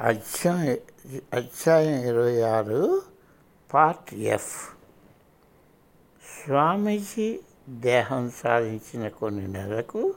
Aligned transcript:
అధ్యాయం 0.00 0.76
అధ్యాయం 1.32 2.00
ఇరవై 2.00 2.42
ఆరు 2.42 3.02
పార్ట్ 3.74 4.14
ఎఫ్. 4.14 4.72
స్వామీజీ 6.44 7.40
దేహం 7.68 8.30
సాధించిన 8.30 9.08
కొన్ని 9.08 9.48
నెలకు 9.48 10.14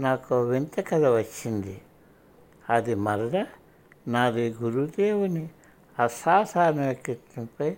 నాకు 0.00 0.42
వింత 0.42 0.80
కథ 0.80 1.04
వచ్చింది. 1.04 1.82
అది 2.70 2.94
మరల 2.94 3.46
నాది 4.08 4.56
గురుదేవుని 4.62 5.50
అసాధారణ 5.98 6.80
వ్యక్తిత్వంపై 6.80 7.76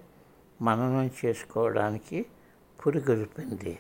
మననం 0.63 1.11
చేసుకోవడానికి 1.25 2.27
పురిగొల్పింది. 2.87 3.79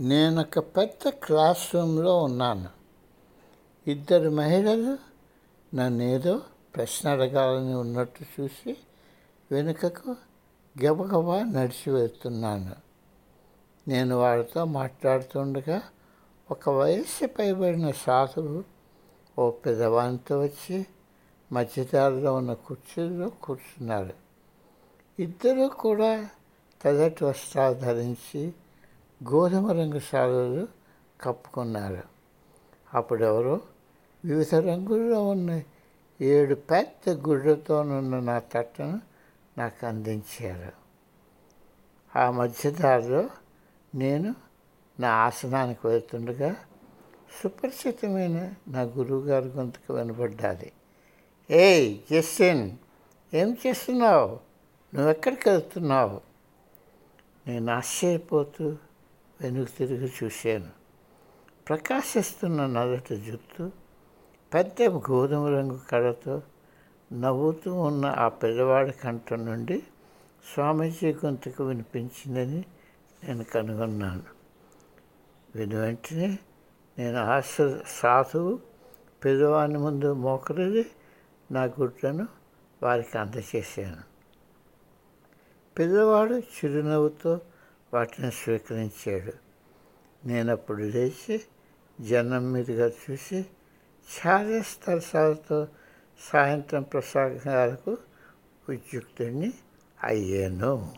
నేను 0.00 0.40
ఒక 0.40 0.58
పెద్ద 0.58 1.08
క్లాస్ 1.08 1.74
రూమ్లో 1.74 2.22
ఉన్నాను. 2.22 2.81
ఇద్దరు 3.86 4.30
మహిళలు 4.30 4.98
నన్ను 5.76 6.02
ఏదో 6.02 6.42
ప్రశ్న 6.76 7.08
అడగాలని 7.08 7.74
ఉన్నట్టు 7.74 8.40
చూసి 8.40 8.76
వెనుకకు 9.52 10.16
గబగబా 10.84 11.42
నడిచి 11.42 11.92
వెళ్తున్నాను. 11.92 12.76
నేను 13.88 14.16
వారితో 14.16 14.64
మాట్లాడుతుండగా 14.64 15.82
ఒక 16.50 16.70
వయస్సు 16.70 17.26
పైబడిన 17.26 17.90
సాధువు 17.90 18.64
ఓ 19.38 19.50
పెదవానితో 19.50 20.40
వచ్చి 20.40 20.86
మధ్యదారిలో 21.52 22.34
ఉన్న 22.34 22.52
కుర్చీలో 22.52 23.28
కూర్చున్నారు 23.28 24.14
ఇద్దరు 25.18 25.68
కూడా 25.68 26.28
తెల్లటి 26.82 27.24
వస్త్రాలు 27.24 27.74
ధరించి 27.74 28.52
గోధుమ 29.30 29.72
రంగు 29.72 29.98
సాలులు 29.98 30.68
కప్పుకున్నారు. 31.20 32.02
అప్పుడెవరో 32.94 33.60
వివిధ 34.24 34.54
రంగుల్లో 34.54 35.28
ఉన్న 35.28 35.62
ఏడు 36.20 36.54
పెద్ద 36.54 37.10
గుడ్డతోనున్న 37.10 38.20
నా 38.20 38.38
తట్టను 38.38 39.00
నాకు 39.58 39.86
అందించారు. 39.86 40.72
ఆ 42.18 42.30
మధ్యదారిలో 42.30 43.30
నేను 43.94 44.34
నా 45.00 45.08
ఆసనానికి 45.08 45.86
వెళ్తుండగా 45.86 46.56
సుపరిచితమైన 47.42 48.54
నా 48.68 48.82
గురువుగారి 48.82 49.48
గొంతుకు 49.48 49.94
వినబడ్డాది. 49.94 50.72
ఏయ్ 51.50 51.98
జస్టిన్ 52.12 52.70
ఏం 53.34 53.56
చేస్తున్నావు? 53.66 54.40
నువ్వెక్కడికి 54.94 55.48
వెళ్తున్నావు? 55.48 56.20
నేను 57.46 57.72
ఆశ్చర్యపోతూ 57.72 58.76
వెనుక 59.40 59.68
తిరిగి 59.78 60.12
చూశాను. 60.24 60.70
ప్రకాశిస్తున్న 61.68 62.66
నల్లటి 62.66 63.16
జుట్టు 63.16 63.81
పెద్ద 64.54 64.82
గోధుమ 64.82 65.46
రంగు 65.46 65.80
కళతో 65.90 66.42
నవ్వుతూ 67.12 67.74
ఉన్న 67.74 68.06
ఆ 68.06 68.28
పిల్లవాడి 68.28 68.92
కంఠం 68.92 69.46
నుండి 69.46 69.82
స్వామీజీ 70.54 71.12
గొంతుకు 71.12 71.64
వినిపించిందని 71.64 72.64
నేను 73.24 73.44
కనుగొన్నాను. 73.44 74.22
విని 75.56 75.74
వెంటనే 75.74 76.38
నేను 76.98 77.18
ఆశ 77.18 77.56
సాధువు 77.86 78.60
పిల్లవాని 79.24 79.78
ముందు 79.78 80.12
మోకరిది 80.12 80.90
నా 81.50 81.64
గుడ్లను 81.64 82.28
వారికి 82.82 83.18
అందచేశాను. 83.18 84.02
పిల్లవాడు 85.78 86.34
చిరునవ్వుతో 86.34 87.40
వాటిని 87.94 88.32
స్వీకరించాడు. 88.32 89.32
నేను 90.26 90.52
అప్పుడు 90.52 90.82
లేచి 90.82 91.40
జనం 92.00 92.52
మీదుగా 92.52 92.86
చూసి 92.86 93.46
చార్లెస్ 94.10 94.76
సాయంత్రం 96.32 96.82
ప్రసాదాలకు 96.82 97.98
ఉద్యుక్తుడిని 98.68 99.52
అయ్యాను. 100.04 100.94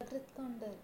జాగ్రత్తగా 0.00 0.44
ఉండాలి. 0.44 0.76